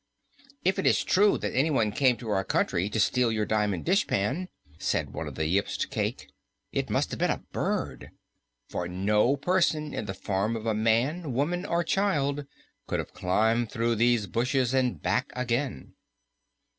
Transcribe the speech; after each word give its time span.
"If 0.65 0.79
it 0.79 0.87
is 0.87 1.03
true 1.03 1.37
that 1.37 1.53
anyone 1.55 1.91
came 1.91 2.17
to 2.17 2.29
our 2.31 2.43
country 2.43 2.89
to 2.89 2.99
steal 2.99 3.31
your 3.31 3.45
diamond 3.45 3.85
dishpan," 3.85 4.49
said 4.79 5.13
one 5.13 5.27
of 5.27 5.35
the 5.35 5.45
Yips 5.45 5.77
to 5.77 5.87
Cayke, 5.87 6.27
"it 6.71 6.89
must 6.89 7.11
have 7.11 7.19
been 7.19 7.29
a 7.29 7.43
bird, 7.51 8.09
for 8.67 8.87
no 8.87 9.35
person 9.37 9.93
in 9.93 10.05
the 10.07 10.15
form 10.15 10.55
of 10.55 10.65
a 10.65 10.73
man, 10.73 11.33
woman 11.33 11.67
or 11.67 11.83
child 11.83 12.47
could 12.87 12.97
have 12.97 13.13
climbed 13.13 13.69
through 13.71 13.93
these 13.93 14.25
bushes 14.25 14.73
and 14.73 15.03
back 15.03 15.31
again." 15.35 15.93